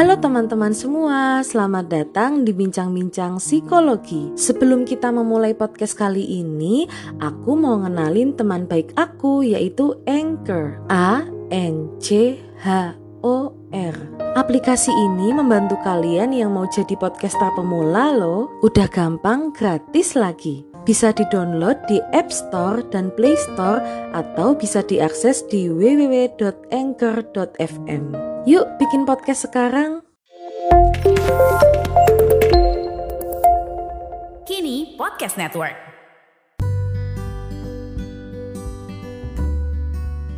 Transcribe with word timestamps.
Halo 0.00 0.16
teman-teman 0.16 0.72
semua, 0.72 1.44
selamat 1.44 1.92
datang 1.92 2.40
di 2.40 2.56
Bincang-Bincang 2.56 3.36
Psikologi. 3.36 4.32
Sebelum 4.32 4.88
kita 4.88 5.12
memulai 5.12 5.52
podcast 5.52 5.92
kali 5.92 6.24
ini, 6.40 6.88
aku 7.20 7.52
mau 7.52 7.76
ngenalin 7.84 8.32
teman 8.32 8.64
baik 8.64 8.96
aku 8.96 9.44
yaitu 9.44 9.92
Anchor. 10.08 10.80
A 10.88 11.28
N 11.52 12.00
C 12.00 12.40
H 12.64 12.96
O 13.20 13.52
R. 13.76 13.92
Aplikasi 14.40 14.88
ini 14.88 15.36
membantu 15.36 15.76
kalian 15.84 16.32
yang 16.32 16.56
mau 16.56 16.64
jadi 16.64 16.96
podcaster 16.96 17.52
pemula 17.52 18.16
loh. 18.16 18.48
Udah 18.64 18.88
gampang, 18.88 19.52
gratis 19.52 20.16
lagi. 20.16 20.64
Bisa 20.88 21.12
di-download 21.12 21.76
di 21.92 22.00
App 22.16 22.32
Store 22.32 22.80
dan 22.88 23.12
Play 23.20 23.36
Store 23.36 23.84
atau 24.16 24.56
bisa 24.56 24.80
diakses 24.80 25.44
di 25.52 25.68
www.anchor.fm. 25.68 26.40
Yuk 28.48 28.64
bikin 28.80 29.04
podcast 29.04 29.44
sekarang. 29.44 30.00
Kini 34.48 34.96
Podcast 34.96 35.36
Network. 35.36 35.76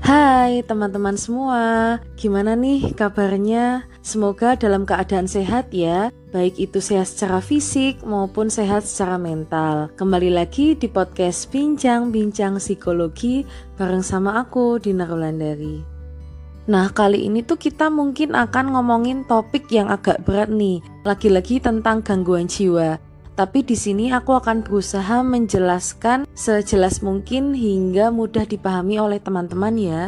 Hai 0.02 0.66
teman-teman 0.66 1.14
semua, 1.14 2.02
gimana 2.18 2.58
nih 2.58 2.90
kabarnya? 2.90 3.86
Semoga 4.02 4.58
dalam 4.58 4.82
keadaan 4.82 5.30
sehat 5.30 5.70
ya, 5.70 6.10
baik 6.34 6.58
itu 6.58 6.82
sehat 6.82 7.06
secara 7.06 7.38
fisik 7.38 8.02
maupun 8.02 8.50
sehat 8.50 8.82
secara 8.82 9.14
mental. 9.14 9.94
Kembali 9.94 10.34
lagi 10.34 10.74
di 10.74 10.90
podcast 10.90 11.46
Bincang-Bincang 11.54 12.58
Psikologi 12.58 13.46
bareng 13.78 14.02
sama 14.02 14.42
aku, 14.42 14.82
Dina 14.82 15.06
Rulandari. 15.06 15.91
Nah, 16.70 16.94
kali 16.94 17.26
ini 17.26 17.42
tuh 17.42 17.58
kita 17.58 17.90
mungkin 17.90 18.38
akan 18.38 18.78
ngomongin 18.78 19.26
topik 19.26 19.66
yang 19.74 19.90
agak 19.90 20.22
berat 20.22 20.46
nih, 20.46 20.78
lagi-lagi 21.02 21.58
tentang 21.58 22.06
gangguan 22.06 22.46
jiwa. 22.46 23.02
Tapi 23.34 23.66
di 23.66 23.74
sini 23.74 24.14
aku 24.14 24.38
akan 24.38 24.62
berusaha 24.62 25.24
menjelaskan 25.26 26.28
sejelas 26.36 27.02
mungkin 27.02 27.56
hingga 27.56 28.14
mudah 28.14 28.46
dipahami 28.46 29.00
oleh 29.00 29.18
teman-teman 29.18 29.74
ya. 29.74 30.02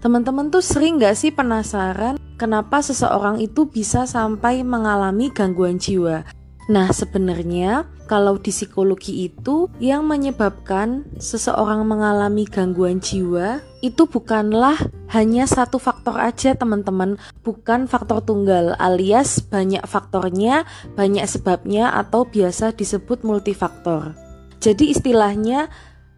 Teman-teman 0.00 0.48
tuh 0.48 0.62
sering 0.62 0.96
gak 1.02 1.18
sih 1.18 1.34
penasaran 1.34 2.16
kenapa 2.40 2.80
seseorang 2.80 3.42
itu 3.42 3.68
bisa 3.68 4.08
sampai 4.08 4.62
mengalami 4.62 5.28
gangguan 5.28 5.76
jiwa? 5.76 6.24
Nah, 6.70 6.88
sebenarnya 6.88 7.84
kalau 8.06 8.38
di 8.38 8.54
psikologi 8.54 9.26
itu 9.26 9.66
yang 9.82 10.06
menyebabkan 10.06 11.04
seseorang 11.18 11.82
mengalami 11.84 12.46
gangguan 12.46 13.02
jiwa 13.02 13.60
itu 13.82 14.08
bukanlah 14.08 14.78
hanya 15.12 15.46
satu 15.46 15.78
faktor 15.78 16.18
aja, 16.18 16.54
teman-teman, 16.58 17.18
bukan 17.46 17.86
faktor 17.86 18.22
tunggal, 18.22 18.74
alias 18.78 19.38
banyak 19.42 19.82
faktornya, 19.86 20.66
banyak 20.98 21.22
sebabnya 21.26 21.94
atau 21.94 22.26
biasa 22.26 22.74
disebut 22.74 23.22
multifaktor. 23.22 24.16
Jadi 24.58 24.90
istilahnya 24.90 25.70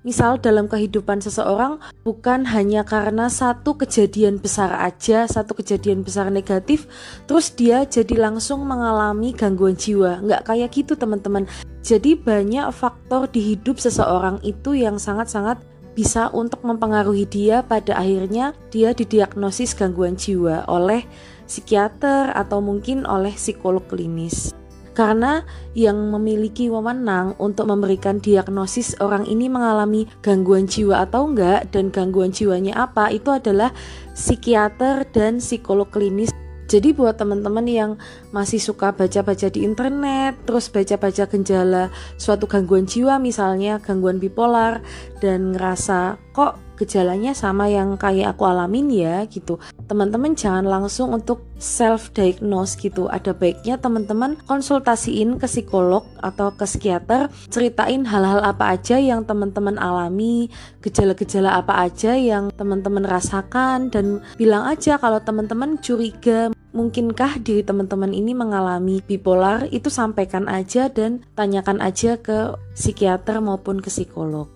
Misal 0.06 0.38
dalam 0.38 0.70
kehidupan 0.70 1.18
seseorang 1.18 1.82
bukan 2.06 2.46
hanya 2.54 2.86
karena 2.86 3.26
satu 3.26 3.74
kejadian 3.74 4.38
besar 4.38 4.70
aja, 4.78 5.26
satu 5.26 5.58
kejadian 5.58 6.06
besar 6.06 6.30
negatif, 6.30 6.86
terus 7.26 7.50
dia 7.50 7.82
jadi 7.82 8.14
langsung 8.14 8.62
mengalami 8.62 9.34
gangguan 9.34 9.74
jiwa. 9.74 10.22
Nggak 10.22 10.42
kayak 10.46 10.70
gitu 10.70 10.94
teman-teman. 10.94 11.50
Jadi 11.82 12.14
banyak 12.14 12.70
faktor 12.70 13.26
di 13.26 13.54
hidup 13.54 13.82
seseorang 13.82 14.38
itu 14.46 14.78
yang 14.78 15.02
sangat-sangat 15.02 15.58
bisa 15.98 16.30
untuk 16.30 16.62
mempengaruhi 16.62 17.26
dia 17.26 17.66
pada 17.66 17.98
akhirnya 17.98 18.54
dia 18.70 18.94
didiagnosis 18.94 19.74
gangguan 19.74 20.14
jiwa 20.14 20.62
oleh 20.70 21.02
psikiater 21.42 22.30
atau 22.38 22.62
mungkin 22.62 23.02
oleh 23.02 23.34
psikolog 23.34 23.82
klinis 23.90 24.54
karena 24.98 25.46
yang 25.78 26.10
memiliki 26.10 26.66
wewenang 26.66 27.38
untuk 27.38 27.70
memberikan 27.70 28.18
diagnosis 28.18 28.98
orang 28.98 29.22
ini 29.30 29.46
mengalami 29.46 30.10
gangguan 30.26 30.66
jiwa 30.66 31.06
atau 31.06 31.30
enggak 31.30 31.70
dan 31.70 31.94
gangguan 31.94 32.34
jiwanya 32.34 32.74
apa 32.74 33.14
itu 33.14 33.30
adalah 33.30 33.70
psikiater 34.18 35.06
dan 35.14 35.38
psikolog 35.38 35.86
klinis. 35.94 36.34
Jadi 36.66 36.90
buat 36.90 37.14
teman-teman 37.14 37.64
yang 37.70 37.90
masih 38.30 38.60
suka 38.60 38.92
baca-baca 38.92 39.48
di 39.48 39.64
internet, 39.64 40.36
terus 40.44 40.68
baca-baca 40.68 41.24
gejala 41.28 41.88
suatu 42.20 42.44
gangguan 42.44 42.84
jiwa 42.84 43.16
misalnya 43.16 43.80
gangguan 43.80 44.20
bipolar 44.20 44.84
dan 45.18 45.56
ngerasa 45.56 46.20
kok 46.36 46.68
gejalanya 46.78 47.34
sama 47.34 47.66
yang 47.66 47.98
kayak 47.98 48.38
aku 48.38 48.46
alamin 48.46 48.86
ya 48.94 49.26
gitu. 49.26 49.58
Teman-teman 49.90 50.38
jangan 50.38 50.62
langsung 50.62 51.10
untuk 51.10 51.42
self 51.58 52.14
diagnose 52.14 52.78
gitu. 52.78 53.10
Ada 53.10 53.34
baiknya 53.34 53.82
teman-teman 53.82 54.38
konsultasiin 54.46 55.42
ke 55.42 55.50
psikolog 55.50 56.06
atau 56.22 56.54
ke 56.54 56.62
psikiater, 56.62 57.26
ceritain 57.50 58.06
hal-hal 58.06 58.38
apa 58.46 58.78
aja 58.78 58.94
yang 59.02 59.26
teman-teman 59.26 59.74
alami, 59.74 60.46
gejala-gejala 60.78 61.58
apa 61.58 61.82
aja 61.82 62.14
yang 62.14 62.54
teman-teman 62.54 63.02
rasakan 63.02 63.90
dan 63.90 64.22
bilang 64.38 64.62
aja 64.70 65.02
kalau 65.02 65.18
teman-teman 65.18 65.82
curiga 65.82 66.54
mungkinkah 66.78 67.42
diri 67.42 67.66
teman-teman 67.66 68.14
ini 68.14 68.38
mengalami 68.38 69.02
bipolar 69.02 69.66
itu 69.74 69.90
sampaikan 69.90 70.46
aja 70.46 70.86
dan 70.86 71.26
tanyakan 71.34 71.82
aja 71.82 72.14
ke 72.14 72.54
psikiater 72.78 73.42
maupun 73.42 73.82
ke 73.82 73.90
psikolog. 73.90 74.46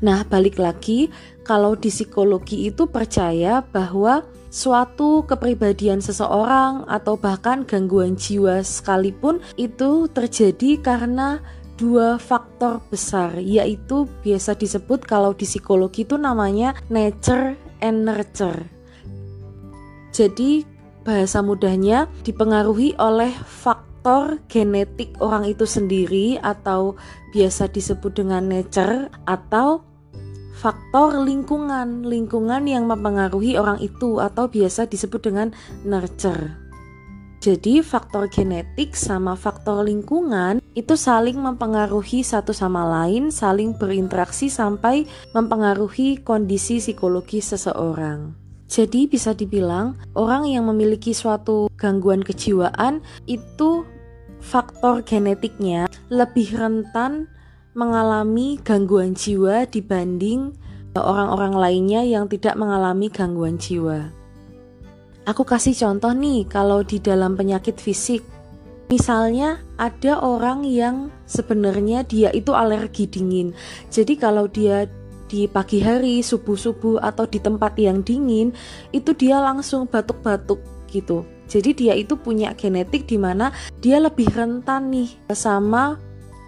Nah, 0.00 0.24
balik 0.24 0.56
lagi, 0.56 1.12
kalau 1.44 1.74
di 1.74 1.90
psikologi 1.92 2.70
itu 2.70 2.88
percaya 2.88 3.60
bahwa 3.60 4.22
suatu 4.48 5.26
kepribadian 5.28 6.00
seseorang 6.00 6.88
atau 6.88 7.18
bahkan 7.18 7.66
gangguan 7.66 8.14
jiwa 8.14 8.62
sekalipun 8.64 9.42
itu 9.60 10.08
terjadi 10.08 10.80
karena 10.80 11.42
dua 11.74 12.18
faktor 12.18 12.78
besar, 12.90 13.38
yaitu 13.42 14.06
biasa 14.22 14.54
disebut 14.54 15.02
kalau 15.02 15.34
di 15.34 15.46
psikologi 15.46 16.06
itu 16.06 16.14
namanya 16.14 16.78
nature 16.90 17.58
and 17.82 18.06
nurture. 18.06 18.70
Jadi, 20.14 20.77
bahasa 21.08 21.40
mudahnya 21.40 22.04
dipengaruhi 22.20 22.92
oleh 23.00 23.32
faktor 23.32 24.36
genetik 24.52 25.16
orang 25.24 25.48
itu 25.48 25.64
sendiri 25.64 26.36
atau 26.44 27.00
biasa 27.32 27.72
disebut 27.72 28.20
dengan 28.20 28.44
nature 28.44 29.08
atau 29.24 29.80
faktor 30.52 31.24
lingkungan, 31.24 32.04
lingkungan 32.04 32.68
yang 32.68 32.84
mempengaruhi 32.84 33.56
orang 33.56 33.80
itu 33.80 34.20
atau 34.20 34.52
biasa 34.52 34.84
disebut 34.84 35.32
dengan 35.32 35.56
nurture. 35.88 36.52
Jadi 37.38 37.80
faktor 37.86 38.26
genetik 38.28 38.98
sama 38.98 39.38
faktor 39.38 39.86
lingkungan 39.86 40.58
itu 40.74 40.98
saling 40.98 41.38
mempengaruhi 41.38 42.26
satu 42.26 42.50
sama 42.50 42.82
lain, 42.82 43.30
saling 43.30 43.78
berinteraksi 43.78 44.50
sampai 44.50 45.06
mempengaruhi 45.32 46.20
kondisi 46.20 46.82
psikologi 46.82 47.38
seseorang. 47.38 48.47
Jadi 48.68 49.08
bisa 49.08 49.32
dibilang 49.32 49.96
orang 50.12 50.44
yang 50.44 50.68
memiliki 50.68 51.16
suatu 51.16 51.72
gangguan 51.80 52.20
kejiwaan 52.20 53.00
itu 53.24 53.88
faktor 54.44 55.00
genetiknya 55.02 55.88
lebih 56.12 56.52
rentan 56.52 57.32
mengalami 57.72 58.60
gangguan 58.60 59.16
jiwa 59.16 59.64
dibanding 59.66 60.52
orang-orang 60.98 61.54
lainnya 61.54 62.02
yang 62.02 62.26
tidak 62.26 62.58
mengalami 62.58 63.06
gangguan 63.08 63.56
jiwa. 63.56 64.10
Aku 65.28 65.44
kasih 65.44 65.76
contoh 65.76 66.10
nih, 66.16 66.48
kalau 66.48 66.80
di 66.80 66.98
dalam 66.98 67.36
penyakit 67.36 67.76
fisik, 67.76 68.24
misalnya 68.88 69.60
ada 69.76 70.18
orang 70.24 70.64
yang 70.64 71.12
sebenarnya 71.28 72.02
dia 72.08 72.32
itu 72.32 72.56
alergi 72.56 73.04
dingin. 73.04 73.52
Jadi 73.92 74.16
kalau 74.16 74.48
dia 74.48 74.88
di 75.28 75.44
pagi 75.46 75.78
hari, 75.84 76.24
subuh-subuh 76.24 77.04
atau 77.04 77.28
di 77.28 77.38
tempat 77.38 77.76
yang 77.76 78.00
dingin, 78.00 78.56
itu 78.90 79.12
dia 79.12 79.38
langsung 79.38 79.84
batuk-batuk 79.84 80.58
gitu. 80.88 81.22
Jadi 81.48 81.72
dia 81.72 81.94
itu 81.96 82.16
punya 82.16 82.52
genetik 82.52 83.08
di 83.08 83.16
mana 83.16 83.52
dia 83.80 84.00
lebih 84.00 84.28
rentan 84.32 84.92
nih 84.92 85.08
sama 85.32 85.96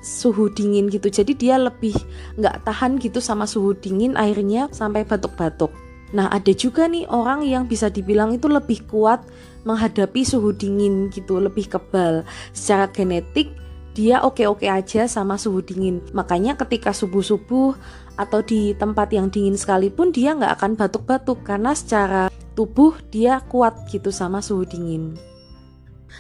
suhu 0.01 0.49
dingin 0.53 0.89
gitu. 0.89 1.09
Jadi 1.09 1.37
dia 1.37 1.57
lebih 1.57 1.97
nggak 2.41 2.65
tahan 2.65 2.97
gitu 3.01 3.21
sama 3.21 3.45
suhu 3.45 3.77
dingin 3.77 4.17
akhirnya 4.17 4.69
sampai 4.73 5.05
batuk-batuk. 5.05 5.73
Nah 6.11 6.27
ada 6.29 6.51
juga 6.51 6.91
nih 6.91 7.07
orang 7.07 7.47
yang 7.47 7.65
bisa 7.71 7.87
dibilang 7.87 8.35
itu 8.35 8.51
lebih 8.51 8.83
kuat 8.91 9.23
menghadapi 9.63 10.25
suhu 10.25 10.53
dingin 10.57 11.13
gitu 11.13 11.39
lebih 11.39 11.69
kebal. 11.71 12.27
Secara 12.53 12.89
genetik 12.91 13.53
dia 13.93 14.23
oke-oke 14.23 14.71
aja 14.71 15.11
sama 15.11 15.35
suhu 15.35 15.61
dingin 15.63 16.01
makanya 16.15 16.55
ketika 16.55 16.95
subuh-subuh 16.95 17.75
atau 18.15 18.41
di 18.45 18.77
tempat 18.77 19.11
yang 19.11 19.33
dingin 19.33 19.59
sekalipun 19.59 20.15
dia 20.15 20.37
nggak 20.37 20.61
akan 20.61 20.73
batuk-batuk 20.79 21.43
karena 21.43 21.75
secara 21.75 22.31
tubuh 22.55 22.95
dia 23.11 23.43
kuat 23.49 23.89
gitu 23.91 24.15
sama 24.15 24.39
suhu 24.45 24.63
dingin 24.69 25.19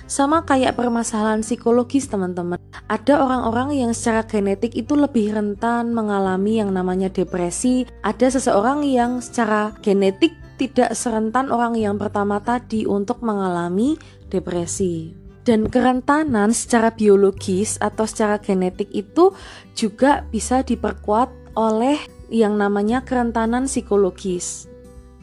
sama 0.06 0.43
kayak 0.46 0.78
permasalahan 0.78 1.43
psikologis 1.43 2.06
teman-teman. 2.06 2.58
Ada 2.87 3.22
orang-orang 3.22 3.75
yang 3.75 3.93
secara 3.94 4.22
genetik 4.26 4.75
itu 4.75 4.94
lebih 4.94 5.34
rentan 5.34 5.90
mengalami 5.94 6.62
yang 6.62 6.70
namanya 6.70 7.11
depresi. 7.11 7.87
Ada 8.02 8.38
seseorang 8.38 8.87
yang 8.87 9.19
secara 9.22 9.75
genetik 9.82 10.34
tidak 10.58 10.93
serentan 10.93 11.49
orang 11.49 11.78
yang 11.78 11.96
pertama 11.96 12.38
tadi 12.43 12.84
untuk 12.84 13.22
mengalami 13.25 13.96
depresi. 14.28 15.30
Dan 15.40 15.72
kerentanan 15.72 16.52
secara 16.52 16.92
biologis 16.92 17.81
atau 17.81 18.04
secara 18.04 18.37
genetik 18.37 18.92
itu 18.92 19.32
juga 19.72 20.28
bisa 20.28 20.60
diperkuat 20.60 21.56
oleh 21.56 21.96
yang 22.31 22.60
namanya 22.60 23.02
kerentanan 23.02 23.66
psikologis. 23.66 24.70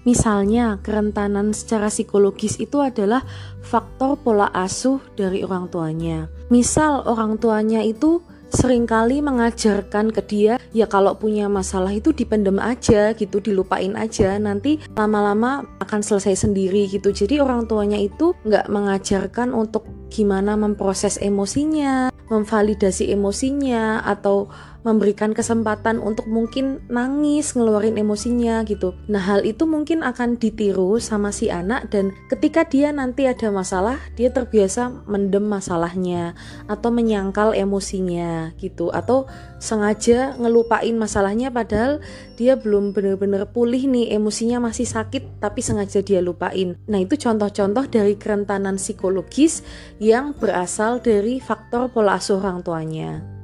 Misalnya, 0.08 0.80
kerentanan 0.82 1.52
secara 1.52 1.92
psikologis 1.92 2.58
itu 2.64 2.80
adalah 2.80 3.28
faktor 3.60 4.16
pola 4.16 4.48
asuh 4.56 5.04
dari 5.20 5.44
orang 5.44 5.68
tuanya. 5.68 6.32
Misal, 6.48 7.04
orang 7.04 7.36
tuanya 7.36 7.84
itu 7.84 8.24
sering 8.52 8.88
kali 8.88 9.20
mengajarkan 9.20 10.12
ke 10.16 10.22
dia 10.24 10.54
ya 10.72 10.88
kalau 10.88 11.16
punya 11.20 11.52
masalah 11.52 11.92
itu 11.92 12.16
dipendem 12.16 12.58
aja 12.62 13.12
gitu 13.16 13.44
dilupain 13.44 13.94
aja 14.00 14.40
nanti 14.40 14.80
lama-lama 14.96 15.68
akan 15.84 16.02
selesai 16.04 16.48
sendiri 16.48 16.88
gitu. 16.88 17.12
Jadi 17.12 17.44
orang 17.44 17.68
tuanya 17.68 18.00
itu 18.00 18.34
nggak 18.48 18.72
mengajarkan 18.72 19.52
untuk 19.52 19.84
gimana 20.08 20.56
memproses 20.56 21.20
emosinya 21.20 22.10
memvalidasi 22.28 23.12
emosinya 23.12 24.04
atau 24.04 24.52
memberikan 24.86 25.32
kesempatan 25.34 26.02
untuk 26.02 26.28
mungkin 26.30 26.84
nangis 26.92 27.54
ngeluarin 27.54 27.98
emosinya 27.98 28.62
gitu. 28.66 28.94
Nah, 29.10 29.22
hal 29.22 29.46
itu 29.46 29.64
mungkin 29.70 30.02
akan 30.02 30.38
ditiru 30.38 30.98
sama 30.98 31.34
si 31.34 31.48
anak 31.54 31.90
dan 31.94 32.14
ketika 32.28 32.66
dia 32.68 32.90
nanti 32.92 33.30
ada 33.30 33.54
masalah, 33.54 33.98
dia 34.18 34.34
terbiasa 34.34 35.06
mendem 35.06 35.46
masalahnya 35.46 36.34
atau 36.66 36.90
menyangkal 36.90 37.54
emosinya 37.54 38.54
gitu 38.58 38.90
atau 38.90 39.30
sengaja 39.58 40.38
ngelupain 40.38 40.94
masalahnya 40.94 41.50
padahal 41.50 42.02
dia 42.38 42.58
belum 42.58 42.94
benar-benar 42.94 43.50
pulih 43.54 43.86
nih, 43.90 44.18
emosinya 44.18 44.62
masih 44.62 44.86
sakit 44.86 45.42
tapi 45.42 45.62
sengaja 45.62 46.02
dia 46.02 46.22
lupain. 46.22 46.78
Nah, 46.90 47.00
itu 47.02 47.18
contoh-contoh 47.18 47.86
dari 47.90 48.18
kerentanan 48.18 48.82
psikologis 48.82 49.62
yang 50.02 50.34
berasal 50.38 51.02
dari 51.02 51.38
faktor 51.38 51.90
pola 51.94 52.18
asuh 52.18 52.42
orang 52.42 52.62
tuanya. 52.66 53.37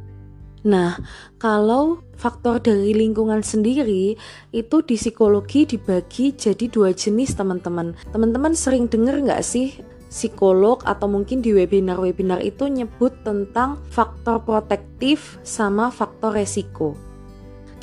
Nah, 0.64 0.96
kalau 1.44 2.00
faktor 2.16 2.64
dari 2.64 2.96
lingkungan 2.96 3.44
sendiri 3.44 4.16
itu 4.56 4.76
di 4.88 4.96
psikologi 4.96 5.68
dibagi 5.68 6.32
jadi 6.32 6.72
dua 6.72 6.96
jenis 6.96 7.36
teman-teman. 7.36 8.00
Teman-teman 8.16 8.56
sering 8.56 8.88
dengar 8.88 9.20
nggak 9.20 9.44
sih 9.44 9.76
psikolog 10.08 10.80
atau 10.88 11.12
mungkin 11.12 11.44
di 11.44 11.52
webinar-webinar 11.52 12.40
itu 12.46 12.72
nyebut 12.72 13.12
tentang 13.28 13.82
faktor 13.92 14.40
protektif 14.46 15.42
sama 15.44 15.92
faktor 15.92 16.38
resiko. 16.38 16.96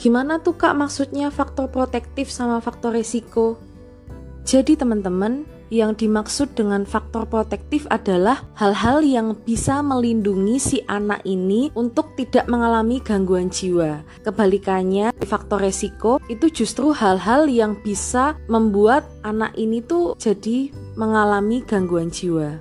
Gimana 0.00 0.41
tuh 0.41 0.56
kak 0.56 0.73
maksudnya 0.73 1.29
faktor 1.29 1.69
protektif 1.69 2.32
sama 2.32 2.65
faktor 2.65 2.97
resiko? 2.97 3.61
Jadi 4.49 4.73
teman-teman, 4.73 5.44
yang 5.70 5.94
dimaksud 5.94 6.52
dengan 6.58 6.82
faktor 6.82 7.25
protektif 7.31 7.87
adalah 7.88 8.43
hal-hal 8.58 9.00
yang 9.00 9.38
bisa 9.46 9.81
melindungi 9.81 10.58
si 10.58 10.78
anak 10.90 11.22
ini 11.25 11.70
untuk 11.78 12.12
tidak 12.19 12.50
mengalami 12.50 12.99
gangguan 12.99 13.49
jiwa. 13.49 14.02
Kebalikannya, 14.26 15.14
faktor 15.25 15.62
resiko 15.62 16.19
itu 16.26 16.50
justru 16.50 16.90
hal-hal 16.90 17.46
yang 17.46 17.78
bisa 17.81 18.34
membuat 18.50 19.06
anak 19.22 19.55
ini 19.55 19.81
tuh 19.81 20.19
jadi 20.19 20.75
mengalami 20.99 21.62
gangguan 21.62 22.11
jiwa. 22.11 22.61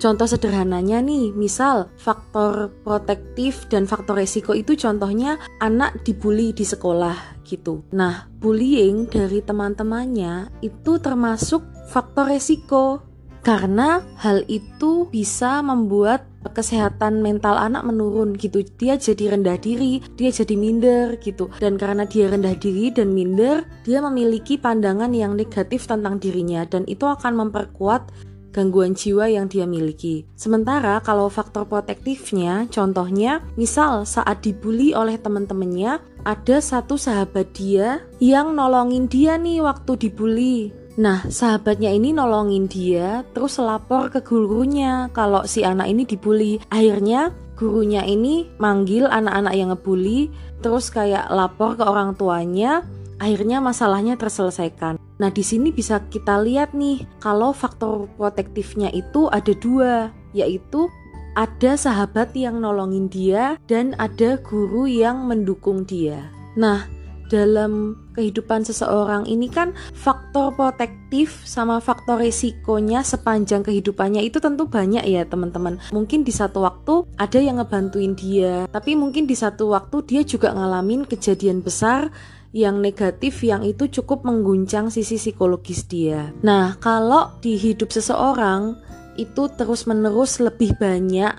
Contoh 0.00 0.24
sederhananya 0.24 1.04
nih, 1.04 1.28
misal 1.36 1.92
faktor 2.00 2.72
protektif 2.80 3.68
dan 3.68 3.84
faktor 3.84 4.16
resiko 4.16 4.56
itu 4.56 4.72
contohnya 4.72 5.36
anak 5.60 6.00
dibully 6.08 6.56
di 6.56 6.64
sekolah 6.64 7.44
gitu. 7.44 7.84
Nah, 7.92 8.24
bullying 8.40 9.04
dari 9.12 9.44
teman-temannya 9.44 10.64
itu 10.64 10.96
termasuk 11.04 11.60
faktor 11.90 12.30
resiko 12.30 13.02
karena 13.42 14.04
hal 14.20 14.46
itu 14.46 15.10
bisa 15.10 15.64
membuat 15.64 16.28
kesehatan 16.54 17.20
mental 17.20 17.56
anak 17.56 17.84
menurun 17.84 18.32
gitu. 18.36 18.64
Dia 18.80 18.96
jadi 18.96 19.36
rendah 19.36 19.60
diri, 19.60 20.00
dia 20.16 20.32
jadi 20.32 20.56
minder 20.56 21.20
gitu. 21.20 21.52
Dan 21.60 21.76
karena 21.76 22.08
dia 22.08 22.32
rendah 22.32 22.56
diri 22.56 22.88
dan 22.92 23.12
minder, 23.12 23.64
dia 23.84 24.00
memiliki 24.00 24.56
pandangan 24.56 25.12
yang 25.12 25.36
negatif 25.36 25.84
tentang 25.84 26.16
dirinya 26.16 26.64
dan 26.64 26.88
itu 26.88 27.04
akan 27.04 27.48
memperkuat 27.48 28.12
gangguan 28.50 28.98
jiwa 28.98 29.30
yang 29.30 29.46
dia 29.46 29.64
miliki. 29.64 30.26
Sementara 30.34 30.98
kalau 31.00 31.30
faktor 31.30 31.64
protektifnya, 31.70 32.66
contohnya 32.68 33.40
misal 33.54 34.02
saat 34.04 34.42
dibully 34.42 34.90
oleh 34.92 35.16
teman-temannya, 35.16 36.02
ada 36.26 36.56
satu 36.60 36.98
sahabat 36.98 37.54
dia 37.54 38.04
yang 38.18 38.52
nolongin 38.52 39.06
dia 39.06 39.38
nih 39.38 39.62
waktu 39.62 39.96
dibully. 39.96 40.79
Nah, 41.00 41.24
sahabatnya 41.32 41.96
ini 41.96 42.12
nolongin 42.12 42.68
dia, 42.68 43.24
terus 43.32 43.56
lapor 43.56 44.12
ke 44.12 44.20
gurunya 44.20 45.08
kalau 45.16 45.48
si 45.48 45.64
anak 45.64 45.88
ini 45.88 46.04
dibully. 46.04 46.60
Akhirnya 46.68 47.32
gurunya 47.56 48.04
ini 48.04 48.52
manggil 48.60 49.08
anak-anak 49.08 49.54
yang 49.56 49.72
ngebully, 49.72 50.28
terus 50.60 50.92
kayak 50.92 51.32
lapor 51.32 51.80
ke 51.80 51.88
orang 51.88 52.12
tuanya, 52.20 52.84
akhirnya 53.16 53.64
masalahnya 53.64 54.20
terselesaikan. 54.20 55.00
Nah, 55.00 55.32
di 55.32 55.40
sini 55.40 55.72
bisa 55.72 56.04
kita 56.12 56.36
lihat 56.44 56.76
nih, 56.76 57.08
kalau 57.16 57.56
faktor 57.56 58.04
protektifnya 58.20 58.92
itu 58.92 59.24
ada 59.32 59.56
dua, 59.56 60.12
yaitu 60.36 60.92
ada 61.32 61.80
sahabat 61.80 62.36
yang 62.36 62.60
nolongin 62.60 63.08
dia 63.08 63.56
dan 63.64 63.96
ada 63.96 64.36
guru 64.36 64.84
yang 64.84 65.24
mendukung 65.24 65.88
dia. 65.88 66.28
Nah, 66.60 66.84
dalam 67.30 67.94
kehidupan 68.18 68.66
seseorang 68.66 69.24
ini 69.30 69.46
kan 69.46 69.70
faktor 69.94 70.50
protektif 70.58 71.46
sama 71.46 71.78
faktor 71.78 72.18
resikonya 72.18 73.06
sepanjang 73.06 73.62
kehidupannya 73.62 74.26
itu 74.26 74.42
tentu 74.42 74.66
banyak 74.66 75.06
ya 75.06 75.22
teman-teman 75.24 75.78
mungkin 75.94 76.26
di 76.26 76.34
satu 76.34 76.66
waktu 76.66 77.06
ada 77.14 77.38
yang 77.38 77.62
ngebantuin 77.62 78.18
dia 78.18 78.66
tapi 78.66 78.98
mungkin 78.98 79.30
di 79.30 79.38
satu 79.38 79.70
waktu 79.70 80.02
dia 80.04 80.22
juga 80.26 80.50
ngalamin 80.50 81.06
kejadian 81.06 81.62
besar 81.62 82.10
yang 82.50 82.82
negatif 82.82 83.46
yang 83.46 83.62
itu 83.62 83.86
cukup 83.86 84.26
mengguncang 84.26 84.90
sisi 84.90 85.14
psikologis 85.14 85.86
dia. 85.86 86.34
Nah, 86.42 86.74
kalau 86.82 87.38
di 87.38 87.54
hidup 87.54 87.94
seseorang 87.94 88.74
itu 89.14 89.46
terus-menerus 89.54 90.42
lebih 90.42 90.74
banyak 90.74 91.30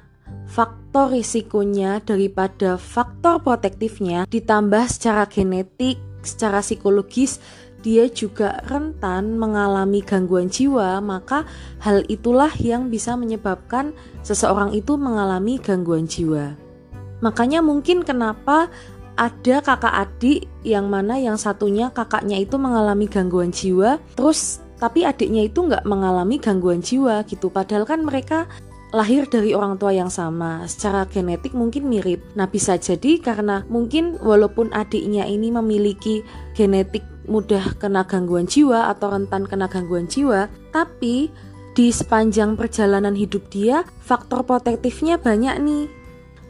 faktor 0.52 1.16
risikonya 1.16 2.04
daripada 2.04 2.76
faktor 2.76 3.40
protektifnya 3.40 4.28
ditambah 4.28 4.92
secara 4.92 5.24
genetik, 5.32 5.96
secara 6.20 6.60
psikologis 6.60 7.40
dia 7.82 8.06
juga 8.12 8.62
rentan 8.70 9.42
mengalami 9.42 10.06
gangguan 10.06 10.52
jiwa, 10.52 11.02
maka 11.02 11.50
hal 11.82 12.06
itulah 12.12 12.52
yang 12.62 12.94
bisa 12.94 13.18
menyebabkan 13.18 13.96
seseorang 14.22 14.76
itu 14.78 15.00
mengalami 15.00 15.58
gangguan 15.58 16.06
jiwa. 16.06 16.54
Makanya 17.26 17.66
mungkin 17.66 18.06
kenapa 18.06 18.70
ada 19.18 19.56
kakak 19.66 19.96
adik 19.98 20.46
yang 20.62 20.92
mana 20.92 21.18
yang 21.18 21.42
satunya 21.42 21.90
kakaknya 21.90 22.38
itu 22.38 22.56
mengalami 22.56 23.06
gangguan 23.06 23.52
jiwa 23.52 24.00
terus 24.16 24.64
tapi 24.82 25.06
adiknya 25.06 25.46
itu 25.46 25.62
nggak 25.62 25.86
mengalami 25.86 26.42
gangguan 26.42 26.82
jiwa 26.82 27.22
gitu 27.30 27.54
padahal 27.54 27.86
kan 27.86 28.02
mereka 28.02 28.50
lahir 28.92 29.28
dari 29.28 29.56
orang 29.56 29.80
tua 29.80 29.96
yang 29.96 30.12
sama. 30.12 30.68
Secara 30.68 31.08
genetik 31.08 31.56
mungkin 31.56 31.88
mirip. 31.88 32.22
Nah 32.36 32.48
bisa 32.48 32.76
jadi 32.76 33.20
karena 33.24 33.64
mungkin 33.72 34.20
walaupun 34.20 34.72
adiknya 34.76 35.26
ini 35.26 35.52
memiliki 35.52 36.22
genetik 36.56 37.04
mudah 37.26 37.80
kena 37.80 38.04
gangguan 38.04 38.46
jiwa 38.46 38.92
atau 38.92 39.14
rentan 39.16 39.48
kena 39.48 39.70
gangguan 39.72 40.10
jiwa 40.10 40.50
tapi 40.74 41.32
di 41.72 41.88
sepanjang 41.88 42.60
perjalanan 42.60 43.16
hidup 43.16 43.48
dia 43.48 43.88
faktor 44.04 44.44
protektifnya 44.44 45.16
banyak 45.16 45.56
nih. 45.64 45.86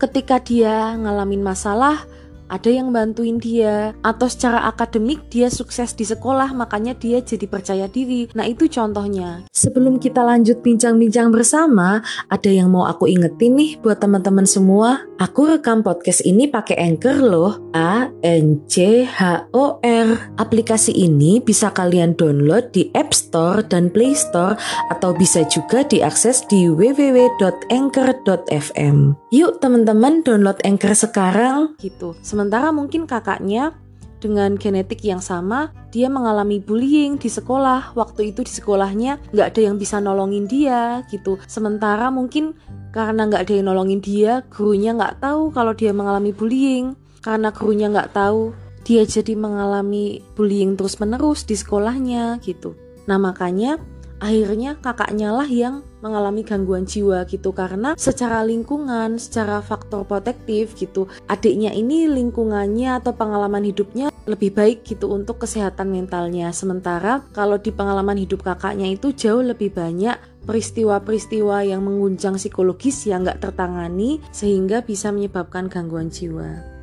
Ketika 0.01 0.41
dia 0.41 0.97
ngalamin 0.97 1.45
masalah 1.45 2.09
ada 2.51 2.67
yang 2.67 2.91
bantuin 2.91 3.39
dia 3.39 3.95
atau 4.03 4.27
secara 4.27 4.67
akademik 4.67 5.31
dia 5.31 5.47
sukses 5.47 5.95
di 5.95 6.03
sekolah 6.03 6.51
makanya 6.51 6.91
dia 6.91 7.23
jadi 7.23 7.47
percaya 7.47 7.87
diri. 7.87 8.27
Nah, 8.35 8.43
itu 8.43 8.67
contohnya. 8.67 9.47
Sebelum 9.55 10.03
kita 10.03 10.19
lanjut 10.19 10.59
bincang-bincang 10.59 11.31
bersama, 11.31 12.03
ada 12.27 12.51
yang 12.51 12.67
mau 12.67 12.83
aku 12.83 13.07
ingetin 13.07 13.55
nih 13.55 13.79
buat 13.79 14.03
teman-teman 14.03 14.43
semua. 14.43 15.07
Aku 15.15 15.47
rekam 15.47 15.79
podcast 15.79 16.27
ini 16.27 16.51
pakai 16.51 16.75
Anchor 16.75 17.23
loh. 17.23 17.71
A 17.71 18.11
N 18.25 18.65
C 18.67 19.05
H 19.07 19.47
O 19.55 19.79
R. 19.79 20.35
Aplikasi 20.35 20.91
ini 20.91 21.39
bisa 21.39 21.71
kalian 21.71 22.19
download 22.19 22.75
di 22.75 22.91
App 22.91 23.15
Store 23.15 23.63
dan 23.63 23.87
Play 23.87 24.11
Store 24.11 24.59
atau 24.91 25.15
bisa 25.15 25.47
juga 25.47 25.87
diakses 25.87 26.43
di 26.51 26.67
www.anchor.fm. 26.67 29.15
Yuk 29.31 29.63
teman-teman 29.63 30.19
download 30.25 30.59
Anchor 30.67 30.91
sekarang 30.91 31.79
gitu. 31.79 32.11
Sementara 32.41 32.73
mungkin 32.73 33.05
kakaknya 33.05 33.77
dengan 34.17 34.57
genetik 34.57 35.05
yang 35.05 35.21
sama, 35.21 35.69
dia 35.93 36.09
mengalami 36.09 36.57
bullying 36.57 37.21
di 37.21 37.29
sekolah. 37.29 37.93
Waktu 37.93 38.33
itu 38.33 38.41
di 38.41 38.49
sekolahnya 38.49 39.29
nggak 39.29 39.47
ada 39.53 39.61
yang 39.61 39.77
bisa 39.77 40.01
nolongin 40.01 40.49
dia 40.49 41.05
gitu. 41.13 41.37
Sementara 41.45 42.09
mungkin 42.09 42.57
karena 42.89 43.29
nggak 43.29 43.45
ada 43.45 43.53
yang 43.53 43.69
nolongin 43.69 44.01
dia, 44.01 44.41
gurunya 44.49 44.97
nggak 44.97 45.21
tahu 45.21 45.53
kalau 45.53 45.77
dia 45.77 45.93
mengalami 45.93 46.33
bullying. 46.33 46.97
Karena 47.21 47.53
gurunya 47.53 47.93
nggak 47.93 48.09
tahu, 48.09 48.57
dia 48.89 49.05
jadi 49.05 49.37
mengalami 49.37 50.25
bullying 50.33 50.73
terus-menerus 50.73 51.45
di 51.45 51.53
sekolahnya 51.53 52.41
gitu. 52.41 52.73
Nah 53.05 53.21
makanya 53.21 53.77
akhirnya 54.21 54.77
kakaknya 54.77 55.33
lah 55.33 55.49
yang 55.49 55.81
mengalami 56.05 56.45
gangguan 56.45 56.85
jiwa 56.85 57.25
gitu 57.25 57.51
karena 57.51 57.97
secara 57.97 58.45
lingkungan, 58.45 59.17
secara 59.17 59.59
faktor 59.59 60.05
protektif 60.05 60.77
gitu, 60.77 61.09
adiknya 61.25 61.73
ini 61.73 62.05
lingkungannya 62.05 63.01
atau 63.01 63.17
pengalaman 63.17 63.65
hidupnya 63.65 64.13
lebih 64.29 64.53
baik 64.53 64.85
gitu 64.85 65.09
untuk 65.09 65.41
kesehatan 65.41 65.89
mentalnya. 65.89 66.53
Sementara 66.53 67.25
kalau 67.33 67.57
di 67.57 67.73
pengalaman 67.73 68.21
hidup 68.21 68.45
kakaknya 68.45 68.93
itu 68.93 69.09
jauh 69.11 69.41
lebih 69.41 69.73
banyak 69.73 70.15
peristiwa-peristiwa 70.45 71.65
yang 71.65 71.81
mengguncang 71.85 72.37
psikologis 72.37 73.05
yang 73.09 73.25
nggak 73.25 73.41
tertangani 73.41 74.21
sehingga 74.33 74.85
bisa 74.85 75.09
menyebabkan 75.09 75.69
gangguan 75.69 76.09
jiwa. 76.09 76.80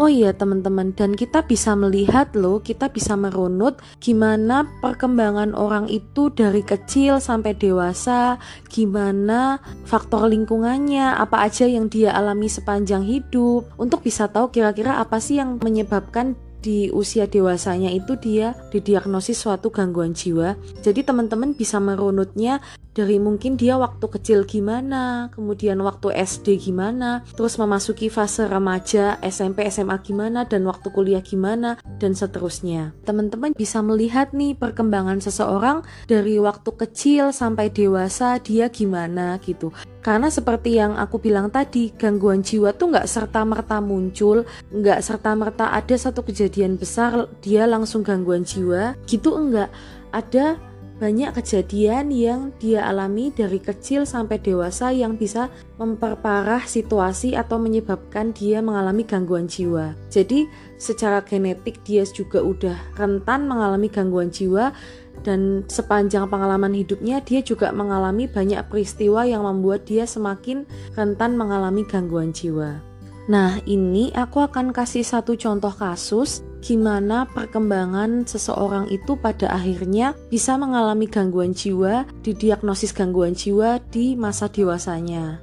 Oh 0.00 0.08
iya 0.08 0.32
teman-teman, 0.32 0.96
dan 0.96 1.12
kita 1.12 1.44
bisa 1.44 1.76
melihat 1.76 2.32
loh, 2.32 2.64
kita 2.64 2.88
bisa 2.88 3.20
merunut 3.20 3.84
gimana 4.00 4.64
perkembangan 4.80 5.52
orang 5.52 5.92
itu 5.92 6.32
dari 6.32 6.64
kecil 6.64 7.20
sampai 7.20 7.52
dewasa, 7.52 8.40
gimana 8.72 9.60
faktor 9.84 10.24
lingkungannya, 10.32 11.20
apa 11.20 11.44
aja 11.44 11.68
yang 11.68 11.92
dia 11.92 12.16
alami 12.16 12.48
sepanjang 12.48 13.04
hidup, 13.04 13.68
untuk 13.76 14.00
bisa 14.00 14.24
tahu 14.32 14.48
kira-kira 14.48 14.96
apa 15.04 15.20
sih 15.20 15.36
yang 15.36 15.60
menyebabkan 15.60 16.32
di 16.64 16.88
usia 16.92 17.28
dewasanya 17.28 17.92
itu 17.92 18.16
dia 18.20 18.56
didiagnosis 18.72 19.36
suatu 19.36 19.68
gangguan 19.68 20.16
jiwa. 20.16 20.56
Jadi 20.80 21.04
teman-teman 21.04 21.56
bisa 21.56 21.80
merunutnya 21.80 22.60
dari 22.90 23.22
mungkin 23.22 23.54
dia 23.54 23.78
waktu 23.78 24.02
kecil 24.02 24.42
gimana, 24.44 25.30
kemudian 25.30 25.78
waktu 25.86 26.10
SD 26.10 26.58
gimana, 26.58 27.22
terus 27.38 27.54
memasuki 27.54 28.10
fase 28.10 28.50
remaja, 28.50 29.16
SMP, 29.22 29.62
SMA 29.70 29.94
gimana, 30.02 30.42
dan 30.42 30.66
waktu 30.66 30.90
kuliah 30.90 31.22
gimana, 31.22 31.78
dan 32.02 32.18
seterusnya. 32.18 32.90
Teman-teman 33.06 33.54
bisa 33.54 33.78
melihat 33.80 34.34
nih 34.34 34.58
perkembangan 34.58 35.22
seseorang 35.22 35.86
dari 36.10 36.42
waktu 36.42 36.70
kecil 36.74 37.30
sampai 37.30 37.70
dewasa 37.70 38.42
dia 38.42 38.66
gimana 38.66 39.38
gitu. 39.38 39.70
Karena 40.00 40.32
seperti 40.32 40.80
yang 40.80 40.96
aku 40.96 41.20
bilang 41.20 41.52
tadi, 41.52 41.92
gangguan 41.94 42.42
jiwa 42.42 42.72
tuh 42.74 42.90
nggak 42.90 43.06
serta-merta 43.06 43.78
muncul, 43.84 44.42
nggak 44.72 44.98
serta-merta 45.04 45.70
ada 45.76 45.94
satu 45.94 46.24
kejadian 46.24 46.80
besar 46.80 47.28
dia 47.44 47.68
langsung 47.68 48.02
gangguan 48.02 48.42
jiwa, 48.42 48.96
gitu 49.06 49.36
enggak. 49.36 49.68
Ada 50.10 50.58
banyak 51.00 51.32
kejadian 51.32 52.12
yang 52.12 52.52
dia 52.60 52.84
alami 52.84 53.32
dari 53.32 53.56
kecil 53.56 54.04
sampai 54.04 54.36
dewasa 54.36 54.92
yang 54.92 55.16
bisa 55.16 55.48
memperparah 55.80 56.68
situasi 56.68 57.32
atau 57.32 57.56
menyebabkan 57.56 58.36
dia 58.36 58.60
mengalami 58.60 59.08
gangguan 59.08 59.48
jiwa. 59.48 59.96
Jadi, 60.12 60.44
secara 60.76 61.24
genetik 61.24 61.80
dia 61.88 62.04
juga 62.04 62.44
udah 62.44 62.76
rentan 63.00 63.48
mengalami 63.48 63.88
gangguan 63.88 64.28
jiwa 64.28 64.76
dan 65.24 65.64
sepanjang 65.72 66.28
pengalaman 66.28 66.76
hidupnya 66.76 67.24
dia 67.24 67.40
juga 67.40 67.72
mengalami 67.72 68.28
banyak 68.28 68.60
peristiwa 68.68 69.24
yang 69.24 69.44
membuat 69.48 69.88
dia 69.88 70.04
semakin 70.04 70.68
rentan 70.92 71.40
mengalami 71.40 71.80
gangguan 71.88 72.36
jiwa. 72.36 72.89
Nah, 73.30 73.62
ini 73.62 74.10
aku 74.10 74.42
akan 74.42 74.74
kasih 74.74 75.06
satu 75.06 75.38
contoh 75.38 75.70
kasus 75.70 76.42
gimana 76.58 77.30
perkembangan 77.30 78.26
seseorang 78.26 78.90
itu 78.90 79.14
pada 79.14 79.54
akhirnya 79.54 80.18
bisa 80.34 80.58
mengalami 80.58 81.06
gangguan 81.06 81.54
jiwa, 81.54 82.10
didiagnosis 82.26 82.90
gangguan 82.90 83.38
jiwa 83.38 83.78
di 83.94 84.18
masa 84.18 84.50
dewasanya. 84.50 85.38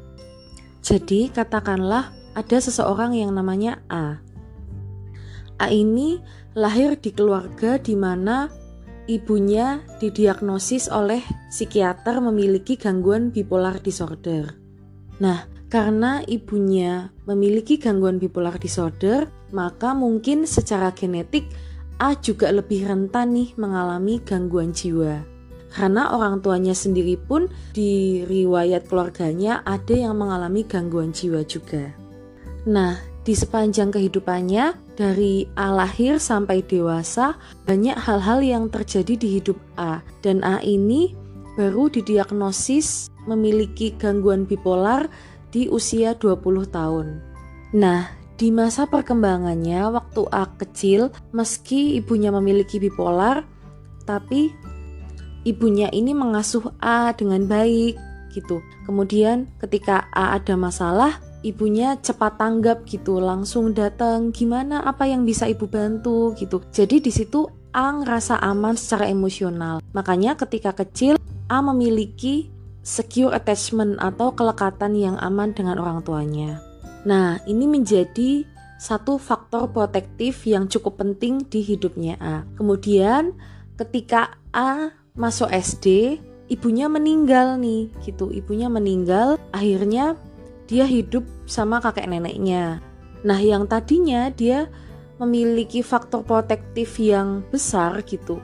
Jadi, 0.83 1.31
katakanlah 1.31 2.11
ada 2.35 2.57
seseorang 2.59 3.15
yang 3.15 3.31
namanya 3.31 3.79
A. 3.87 4.19
A 5.55 5.67
ini 5.71 6.19
lahir 6.59 6.99
di 6.99 7.15
keluarga 7.15 7.79
di 7.79 7.95
mana 7.95 8.51
ibunya 9.07 9.79
didiagnosis 10.03 10.91
oleh 10.91 11.23
psikiater 11.47 12.19
memiliki 12.19 12.75
gangguan 12.75 13.31
bipolar 13.31 13.79
disorder. 13.79 14.53
Nah, 15.23 15.56
karena 15.67 16.23
ibunya 16.23 17.11
memiliki 17.27 17.75
gangguan 17.75 18.19
bipolar 18.23 18.55
disorder, 18.55 19.27
maka 19.51 19.91
mungkin 19.91 20.47
secara 20.47 20.95
genetik 20.95 21.51
A 21.97 22.13
juga 22.13 22.53
lebih 22.53 22.85
rentan 22.85 23.33
nih 23.33 23.57
mengalami 23.57 24.21
gangguan 24.21 24.69
jiwa. 24.69 25.25
Karena 25.73 26.13
orang 26.13 26.39
tuanya 26.45 26.71
sendiri 26.71 27.17
pun 27.17 27.49
di 27.73 28.23
riwayat 28.23 28.87
keluarganya 28.87 29.65
ada 29.65 29.97
yang 29.97 30.15
mengalami 30.15 30.63
gangguan 30.63 31.09
jiwa 31.11 31.41
juga. 31.43 31.91
Nah, 32.69 33.01
di 33.27 33.35
sepanjang 33.35 33.91
kehidupannya 33.91 34.95
dari 34.95 35.49
A 35.59 35.73
lahir 35.75 36.15
sampai 36.21 36.63
dewasa 36.63 37.35
banyak 37.67 37.97
hal-hal 37.99 38.39
yang 38.39 38.71
terjadi 38.71 39.19
di 39.19 39.27
hidup 39.41 39.59
A 39.75 39.99
dan 40.23 40.45
A 40.47 40.63
ini 40.63 41.11
baru 41.59 41.91
didiagnosis 41.91 43.11
memiliki 43.27 43.91
gangguan 43.99 44.47
bipolar 44.47 45.11
di 45.51 45.71
usia 45.71 46.13
20 46.15 46.67
tahun. 46.67 47.07
Nah, 47.75 48.11
di 48.37 48.53
masa 48.53 48.85
perkembangannya 48.85 49.89
waktu 49.89 50.21
A 50.29 50.45
kecil, 50.61 51.09
meski 51.33 51.97
ibunya 51.97 52.29
memiliki 52.29 52.77
bipolar, 52.77 53.41
tapi 54.05 54.53
ibunya 55.41 55.89
ini 55.89 56.13
mengasuh 56.13 56.69
A 56.77 57.11
dengan 57.17 57.49
baik 57.49 57.97
gitu. 58.31 58.61
Kemudian 58.85 59.49
ketika 59.57 60.05
A 60.13 60.37
ada 60.37 60.53
masalah, 60.53 61.17
ibunya 61.41 61.97
cepat 61.97 62.37
tanggap 62.37 62.85
gitu, 62.85 63.17
langsung 63.17 63.73
datang, 63.73 64.29
gimana 64.29 64.85
apa 64.85 65.09
yang 65.09 65.25
bisa 65.25 65.49
ibu 65.49 65.65
bantu 65.65 66.37
gitu. 66.37 66.61
Jadi 66.69 67.01
di 67.01 67.09
situ 67.09 67.49
A 67.73 67.89
ngerasa 67.93 68.37
aman 68.41 68.77
secara 68.77 69.09
emosional. 69.09 69.81
Makanya 69.97 70.37
ketika 70.37 70.77
kecil 70.77 71.17
A 71.49 71.57
memiliki 71.65 72.53
secure 72.87 73.35
attachment 73.35 73.99
atau 73.99 74.31
kelekatan 74.31 74.95
yang 74.95 75.19
aman 75.19 75.51
dengan 75.51 75.75
orang 75.75 75.99
tuanya. 76.07 76.63
Nah, 77.03 77.43
ini 77.43 77.67
menjadi 77.67 78.47
satu 78.79 79.19
faktor 79.19 79.67
protektif 79.75 80.47
yang 80.47 80.71
cukup 80.71 81.03
penting 81.03 81.43
di 81.51 81.59
hidupnya 81.67 82.15
A. 82.23 82.47
Kemudian, 82.55 83.35
ketika 83.75 84.39
A 84.55 84.95
masuk 85.19 85.51
SD, 85.51 86.15
ibunya 86.47 86.87
meninggal 86.87 87.59
nih, 87.59 87.91
gitu. 88.07 88.31
Ibunya 88.31 88.71
meninggal, 88.71 89.35
akhirnya 89.51 90.15
dia 90.71 90.87
hidup 90.87 91.27
sama 91.43 91.83
kakek 91.83 92.07
neneknya. 92.07 92.79
Nah, 93.27 93.39
yang 93.43 93.67
tadinya 93.67 94.31
dia 94.31 94.71
memiliki 95.19 95.83
faktor 95.83 96.23
protektif 96.23 96.95
yang 97.01 97.43
besar 97.51 97.99
gitu 98.07 98.39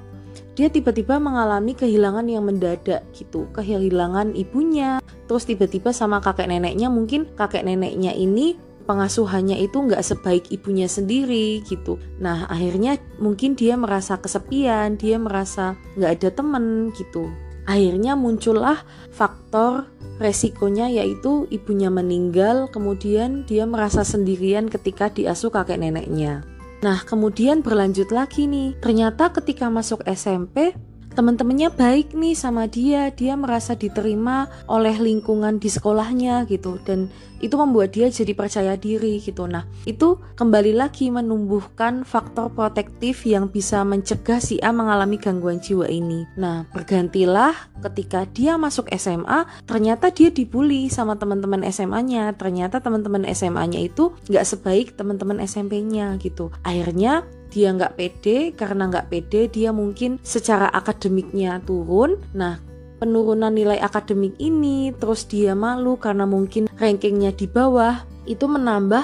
dia 0.54 0.70
tiba-tiba 0.70 1.18
mengalami 1.18 1.74
kehilangan 1.74 2.30
yang 2.30 2.46
mendadak 2.46 3.02
gitu 3.18 3.50
kehilangan 3.58 4.38
ibunya. 4.38 5.02
Terus 5.26 5.50
tiba-tiba 5.50 5.90
sama 5.90 6.22
kakek 6.22 6.46
neneknya 6.46 6.94
mungkin 6.94 7.26
kakek 7.34 7.66
neneknya 7.66 8.14
ini 8.14 8.54
pengasuhannya 8.86 9.64
itu 9.64 9.80
nggak 9.80 10.04
sebaik 10.04 10.54
ibunya 10.54 10.86
sendiri 10.86 11.66
gitu. 11.66 11.98
Nah 12.22 12.46
akhirnya 12.52 13.02
mungkin 13.18 13.58
dia 13.58 13.74
merasa 13.80 14.22
kesepian 14.22 15.00
dia 15.00 15.18
merasa 15.18 15.74
nggak 15.98 16.12
ada 16.22 16.30
temen 16.30 16.94
gitu. 16.94 17.34
Akhirnya 17.64 18.14
muncullah 18.20 18.84
faktor 19.10 19.88
resikonya 20.22 20.92
yaitu 20.94 21.50
ibunya 21.50 21.90
meninggal 21.90 22.70
kemudian 22.70 23.48
dia 23.50 23.66
merasa 23.66 24.06
sendirian 24.06 24.70
ketika 24.70 25.10
diasuh 25.10 25.50
kakek 25.50 25.82
neneknya 25.82 26.46
Nah, 26.84 27.00
kemudian 27.08 27.64
berlanjut 27.64 28.12
lagi 28.12 28.44
nih. 28.44 28.76
Ternyata 28.84 29.32
ketika 29.32 29.72
masuk 29.72 30.04
SMP, 30.04 30.76
teman-temannya 31.14 31.70
baik 31.70 32.18
nih 32.18 32.34
sama 32.34 32.66
dia. 32.66 33.14
Dia 33.14 33.38
merasa 33.38 33.78
diterima 33.78 34.50
oleh 34.66 34.98
lingkungan 34.98 35.62
di 35.62 35.70
sekolahnya 35.70 36.50
gitu 36.50 36.82
dan 36.82 37.14
itu 37.44 37.60
membuat 37.60 37.92
dia 37.92 38.08
jadi 38.08 38.32
percaya 38.32 38.80
diri 38.80 39.20
gitu. 39.20 39.44
Nah, 39.44 39.68
itu 39.84 40.16
kembali 40.40 40.80
lagi 40.80 41.12
menumbuhkan 41.12 42.08
faktor 42.08 42.48
protektif 42.56 43.28
yang 43.28 43.52
bisa 43.52 43.84
mencegah 43.84 44.40
si 44.40 44.64
A 44.64 44.72
mengalami 44.72 45.20
gangguan 45.20 45.60
jiwa 45.60 45.92
ini. 45.92 46.24
Nah, 46.40 46.64
bergantilah 46.72 47.52
ketika 47.84 48.24
dia 48.32 48.56
masuk 48.56 48.88
SMA, 48.96 49.44
ternyata 49.68 50.08
dia 50.16 50.32
dibully 50.32 50.88
sama 50.88 51.20
teman-teman 51.20 51.68
SMA-nya. 51.68 52.32
Ternyata 52.40 52.80
teman-teman 52.80 53.28
SMA-nya 53.28 53.84
itu 53.84 54.16
nggak 54.32 54.48
sebaik 54.48 54.88
teman-teman 54.96 55.44
SMP-nya 55.44 56.16
gitu. 56.24 56.48
Akhirnya 56.64 57.28
dia 57.54 57.70
nggak 57.70 57.94
pede 57.94 58.58
karena 58.58 58.90
nggak 58.90 59.14
pede 59.14 59.46
dia 59.54 59.70
mungkin 59.70 60.18
secara 60.26 60.74
akademiknya 60.74 61.62
turun 61.62 62.18
nah 62.34 62.58
penurunan 63.04 63.52
nilai 63.52 63.84
akademik 63.84 64.40
ini, 64.40 64.96
terus 64.96 65.28
dia 65.28 65.52
malu 65.52 66.00
karena 66.00 66.24
mungkin 66.24 66.72
rankingnya 66.80 67.36
di 67.36 67.52
bawah, 67.52 68.08
itu 68.24 68.48
menambah 68.48 69.04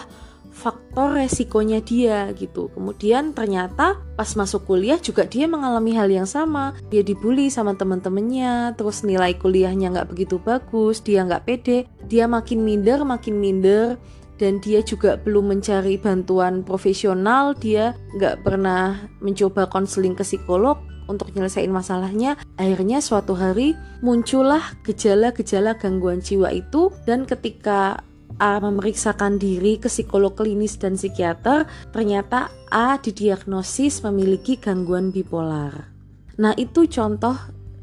faktor 0.55 1.19
resikonya 1.19 1.83
dia 1.83 2.31
gitu. 2.35 2.71
Kemudian 2.71 3.35
ternyata 3.35 3.99
pas 4.15 4.31
masuk 4.39 4.67
kuliah 4.67 4.95
juga 4.99 5.27
dia 5.27 5.51
mengalami 5.51 5.95
hal 5.95 6.07
yang 6.07 6.27
sama. 6.27 6.75
Dia 6.87 7.03
dibully 7.03 7.51
sama 7.51 7.75
teman-temannya, 7.75 8.79
terus 8.79 9.03
nilai 9.03 9.35
kuliahnya 9.35 9.91
nggak 9.91 10.15
begitu 10.15 10.39
bagus, 10.39 11.03
dia 11.03 11.27
nggak 11.27 11.43
pede, 11.43 11.87
dia 12.07 12.23
makin 12.23 12.63
minder, 12.63 13.03
makin 13.03 13.35
minder, 13.35 13.99
dan 14.39 14.63
dia 14.63 14.79
juga 14.79 15.19
belum 15.19 15.53
mencari 15.53 15.99
bantuan 15.99 16.63
profesional, 16.63 17.53
dia 17.53 17.93
nggak 18.15 18.47
pernah 18.47 19.11
mencoba 19.19 19.67
konseling 19.67 20.15
ke 20.15 20.23
psikolog, 20.23 20.79
untuk 21.09 21.33
nyelesain 21.33 21.73
masalahnya 21.73 22.37
akhirnya 22.61 23.01
suatu 23.01 23.33
hari 23.33 23.73
muncullah 24.05 24.61
gejala-gejala 24.85 25.73
gangguan 25.73 26.21
jiwa 26.21 26.53
itu 26.53 26.93
dan 27.09 27.25
ketika 27.25 28.05
A 28.39 28.61
memeriksakan 28.63 29.35
diri 29.35 29.75
ke 29.75 29.91
psikolog 29.91 30.31
klinis 30.31 30.79
dan 30.79 30.95
psikiater, 30.95 31.67
ternyata 31.91 32.47
A 32.71 32.95
didiagnosis 32.95 33.99
memiliki 34.05 34.55
gangguan 34.55 35.11
bipolar. 35.11 35.91
Nah, 36.39 36.55
itu 36.55 36.87
contoh 36.87 37.35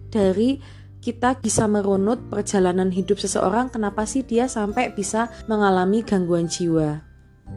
dari 0.08 0.56
kita 1.06 1.38
bisa 1.38 1.70
merunut 1.70 2.18
perjalanan 2.26 2.90
hidup 2.90 3.22
seseorang 3.22 3.70
kenapa 3.70 4.02
sih 4.02 4.26
dia 4.26 4.50
sampai 4.50 4.90
bisa 4.90 5.30
mengalami 5.46 6.02
gangguan 6.02 6.50
jiwa. 6.50 6.98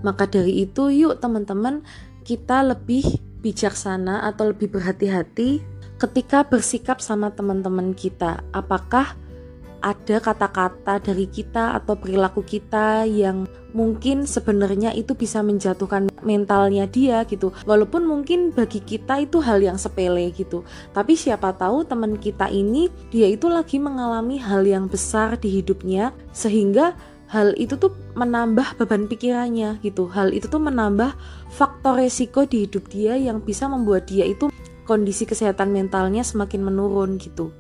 Maka 0.06 0.30
dari 0.30 0.62
itu 0.70 0.94
yuk 0.94 1.18
teman-teman 1.18 1.82
kita 2.22 2.62
lebih 2.62 3.02
bijaksana 3.42 4.22
atau 4.30 4.54
lebih 4.54 4.70
berhati-hati 4.70 5.66
ketika 5.98 6.46
bersikap 6.46 7.02
sama 7.02 7.34
teman-teman 7.34 7.98
kita. 7.98 8.46
Apakah 8.54 9.18
ada 9.80 10.20
kata-kata 10.20 11.00
dari 11.00 11.26
kita 11.28 11.76
atau 11.80 11.96
perilaku 11.96 12.44
kita 12.44 13.08
yang 13.08 13.48
mungkin 13.72 14.28
sebenarnya 14.28 14.92
itu 14.92 15.16
bisa 15.16 15.40
menjatuhkan 15.40 16.12
mentalnya 16.24 16.84
dia 16.90 17.24
gitu. 17.24 17.56
Walaupun 17.64 18.04
mungkin 18.04 18.52
bagi 18.52 18.84
kita 18.84 19.24
itu 19.24 19.40
hal 19.40 19.64
yang 19.64 19.80
sepele 19.80 20.32
gitu. 20.36 20.68
Tapi 20.92 21.16
siapa 21.16 21.56
tahu 21.56 21.88
teman 21.88 22.20
kita 22.20 22.52
ini 22.52 22.92
dia 23.12 23.32
itu 23.32 23.48
lagi 23.48 23.80
mengalami 23.80 24.36
hal 24.40 24.68
yang 24.68 24.92
besar 24.92 25.40
di 25.40 25.62
hidupnya 25.62 26.12
sehingga 26.36 26.98
hal 27.30 27.54
itu 27.56 27.78
tuh 27.78 27.94
menambah 28.20 28.76
beban 28.82 29.08
pikirannya 29.08 29.80
gitu. 29.80 30.12
Hal 30.12 30.36
itu 30.36 30.52
tuh 30.52 30.60
menambah 30.60 31.16
faktor 31.56 32.04
resiko 32.04 32.44
di 32.44 32.68
hidup 32.68 32.92
dia 32.92 33.16
yang 33.16 33.40
bisa 33.40 33.70
membuat 33.70 34.10
dia 34.12 34.28
itu 34.28 34.52
kondisi 34.90 35.30
kesehatan 35.30 35.70
mentalnya 35.70 36.26
semakin 36.26 36.66
menurun 36.66 37.22
gitu 37.22 37.54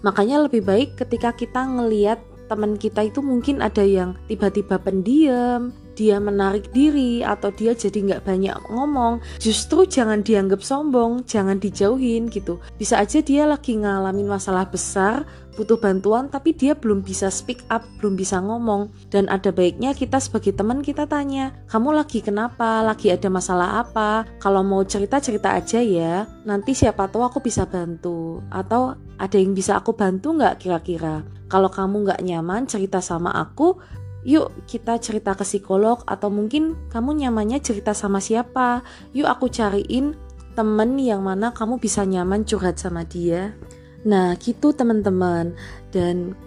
makanya 0.00 0.44
lebih 0.44 0.64
baik 0.64 0.96
ketika 0.98 1.32
kita 1.32 1.62
ngeliat 1.64 2.20
teman 2.46 2.78
kita 2.78 3.06
itu 3.06 3.20
mungkin 3.20 3.58
ada 3.58 3.82
yang 3.82 4.14
tiba-tiba 4.30 4.78
pendiam 4.78 5.74
dia 5.96 6.20
menarik 6.20 6.68
diri 6.76 7.24
atau 7.24 7.48
dia 7.50 7.72
jadi 7.72 7.96
nggak 8.12 8.22
banyak 8.28 8.56
ngomong 8.68 9.18
justru 9.40 9.88
jangan 9.88 10.20
dianggap 10.20 10.60
sombong 10.60 11.24
jangan 11.24 11.56
dijauhin 11.56 12.28
gitu. 12.28 12.60
Bisa 12.76 13.00
aja 13.00 13.24
dia 13.24 13.48
lagi 13.48 13.80
ngalamin 13.80 14.28
masalah 14.28 14.68
besar 14.68 15.24
butuh 15.56 15.80
bantuan 15.80 16.28
tapi 16.28 16.52
dia 16.52 16.76
belum 16.76 17.00
bisa 17.00 17.32
speak 17.32 17.64
up 17.72 17.82
belum 17.98 18.14
bisa 18.14 18.38
ngomong. 18.44 18.92
Dan 19.08 19.26
ada 19.32 19.48
baiknya 19.50 19.96
kita 19.96 20.20
sebagai 20.20 20.52
teman 20.52 20.84
kita 20.84 21.08
tanya 21.08 21.56
kamu 21.72 21.96
lagi 21.96 22.20
kenapa? 22.20 22.84
Lagi 22.84 23.08
ada 23.08 23.32
masalah 23.32 23.82
apa? 23.82 24.28
Kalau 24.38 24.60
mau 24.60 24.84
cerita 24.84 25.16
cerita 25.18 25.56
aja 25.56 25.80
ya 25.80 26.28
nanti 26.44 26.76
siapa 26.76 27.08
tahu 27.08 27.24
aku 27.24 27.40
bisa 27.40 27.64
bantu. 27.64 28.44
Atau 28.52 28.94
ada 29.16 29.36
yang 29.40 29.56
bisa 29.56 29.80
aku 29.80 29.96
bantu 29.96 30.36
nggak 30.36 30.60
kira-kira? 30.60 31.24
Kalau 31.48 31.72
kamu 31.72 32.06
nggak 32.06 32.20
nyaman 32.20 32.68
cerita 32.68 33.00
sama 33.00 33.32
aku 33.32 33.80
yuk 34.26 34.66
kita 34.66 34.98
cerita 34.98 35.38
ke 35.38 35.46
psikolog 35.46 36.02
atau 36.02 36.26
mungkin 36.34 36.74
kamu 36.90 37.24
nyamannya 37.24 37.64
cerita 37.64 37.96
sama 37.96 38.20
siapa. 38.20 38.84
Yuk 39.16 39.30
aku 39.30 39.48
cariin 39.48 40.18
temen 40.56 40.96
yang 40.96 41.20
mana 41.20 41.52
kamu 41.52 41.76
bisa 41.76 42.02
nyaman 42.02 42.42
curhat 42.48 42.80
sama 42.80 43.04
dia 43.04 43.52
nah 44.06 44.38
gitu 44.38 44.70
teman-teman 44.70 45.50
dan 45.90 46.38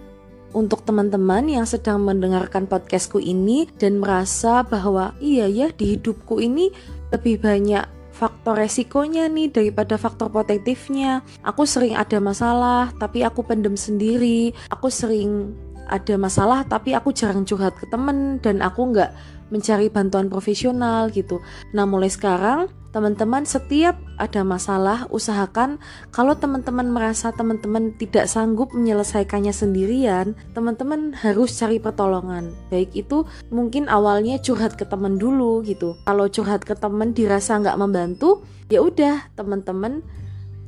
untuk 0.56 0.82
teman-teman 0.82 1.46
yang 1.46 1.66
sedang 1.70 2.02
mendengarkan 2.02 2.66
podcastku 2.66 3.22
ini 3.22 3.70
dan 3.78 4.02
merasa 4.02 4.66
bahwa 4.66 5.14
iya 5.22 5.46
ya 5.46 5.70
di 5.70 5.94
hidupku 5.94 6.42
ini 6.42 6.74
lebih 7.14 7.38
banyak 7.44 7.86
faktor 8.20 8.60
resikonya 8.60 9.32
nih 9.32 9.48
daripada 9.48 9.96
faktor 9.96 10.28
protektifnya. 10.28 11.24
Aku 11.40 11.64
sering 11.64 11.96
ada 11.96 12.20
masalah, 12.20 12.92
tapi 13.00 13.24
aku 13.24 13.48
pendem 13.48 13.80
sendiri. 13.80 14.52
Aku 14.68 14.92
sering 14.92 15.56
ada 15.90 16.16
masalah 16.16 16.64
tapi 16.64 16.94
aku 16.94 17.12
jarang 17.12 17.44
curhat 17.44 17.76
ke 17.76 17.90
temen 17.90 18.38
dan 18.40 18.62
aku 18.62 18.94
nggak 18.94 19.12
mencari 19.50 19.90
bantuan 19.90 20.30
profesional 20.30 21.10
gitu. 21.10 21.42
Nah 21.74 21.90
mulai 21.90 22.10
sekarang 22.10 22.70
teman-teman 22.90 23.46
setiap 23.46 24.02
ada 24.18 24.42
masalah 24.42 25.06
usahakan 25.14 25.78
kalau 26.10 26.34
teman-teman 26.34 26.90
merasa 26.90 27.30
teman-teman 27.30 27.94
tidak 27.98 28.26
sanggup 28.26 28.74
menyelesaikannya 28.74 29.54
sendirian, 29.54 30.34
teman-teman 30.58 31.14
harus 31.14 31.54
cari 31.54 31.78
pertolongan. 31.78 32.54
Baik 32.74 32.94
itu 32.98 33.26
mungkin 33.54 33.86
awalnya 33.90 34.42
curhat 34.42 34.78
ke 34.78 34.86
teman 34.90 35.22
dulu 35.22 35.62
gitu. 35.66 35.98
Kalau 36.06 36.26
curhat 36.30 36.66
ke 36.66 36.74
teman 36.74 37.14
dirasa 37.14 37.62
nggak 37.62 37.78
membantu, 37.78 38.42
ya 38.74 38.82
udah 38.82 39.34
teman-teman 39.38 40.02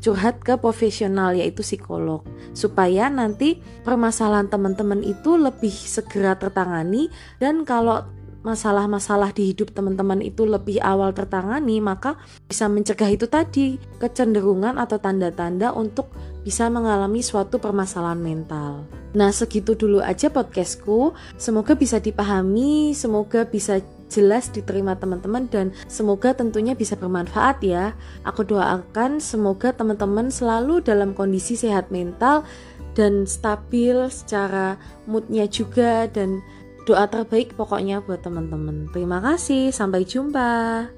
curhat 0.01 0.41
ke 0.41 0.57
profesional 0.57 1.37
yaitu 1.37 1.61
psikolog 1.61 2.25
supaya 2.51 3.07
nanti 3.07 3.61
permasalahan 3.85 4.49
teman-teman 4.49 5.05
itu 5.05 5.37
lebih 5.37 5.71
segera 5.71 6.35
tertangani 6.35 7.07
dan 7.37 7.63
kalau 7.63 8.03
masalah-masalah 8.41 9.29
di 9.37 9.53
hidup 9.53 9.69
teman-teman 9.77 10.17
itu 10.17 10.49
lebih 10.49 10.81
awal 10.81 11.13
tertangani 11.13 11.77
maka 11.77 12.17
bisa 12.49 12.65
mencegah 12.65 13.13
itu 13.13 13.29
tadi 13.29 13.77
kecenderungan 14.01 14.81
atau 14.81 14.97
tanda-tanda 14.97 15.69
untuk 15.77 16.09
bisa 16.41 16.65
mengalami 16.73 17.21
suatu 17.21 17.61
permasalahan 17.61 18.17
mental. 18.17 18.89
Nah, 19.13 19.29
segitu 19.29 19.77
dulu 19.77 20.01
aja 20.01 20.33
podcastku. 20.33 21.13
Semoga 21.37 21.77
bisa 21.77 22.01
dipahami, 22.01 22.97
semoga 22.97 23.45
bisa 23.45 23.77
jelas 24.11 24.51
diterima 24.51 24.99
teman-teman 24.99 25.47
dan 25.47 25.71
semoga 25.87 26.35
tentunya 26.35 26.75
bisa 26.75 26.99
bermanfaat 26.99 27.63
ya. 27.63 27.95
Aku 28.27 28.43
doakan 28.43 29.23
semoga 29.23 29.71
teman-teman 29.71 30.27
selalu 30.27 30.83
dalam 30.83 31.15
kondisi 31.15 31.55
sehat 31.55 31.87
mental 31.87 32.43
dan 32.91 33.23
stabil 33.23 33.95
secara 34.11 34.75
moodnya 35.07 35.47
juga 35.47 36.11
dan 36.11 36.43
doa 36.83 37.07
terbaik 37.07 37.55
pokoknya 37.55 38.03
buat 38.03 38.19
teman-teman. 38.19 38.91
Terima 38.91 39.23
kasih, 39.23 39.71
sampai 39.71 40.03
jumpa. 40.03 40.91